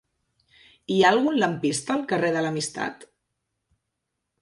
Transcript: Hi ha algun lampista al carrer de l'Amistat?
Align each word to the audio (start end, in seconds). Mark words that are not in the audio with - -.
Hi 0.95 0.97
ha 1.03 1.11
algun 1.17 1.37
lampista 1.45 1.95
al 1.99 2.03
carrer 2.15 2.35
de 2.39 2.45
l'Amistat? 2.47 3.09